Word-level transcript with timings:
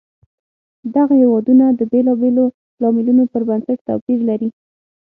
دغه 0.95 1.13
هېوادونه 1.21 1.65
د 1.79 1.81
بېلابېلو 1.91 2.45
لاملونو 2.81 3.23
پر 3.31 3.41
بنسټ 3.49 3.77
توپیر 3.87 4.19
لري. 4.29 4.49